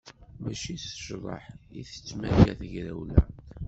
[0.41, 1.43] Mačči s ccḍeḥ
[1.79, 3.21] i tettmaga tegrawla.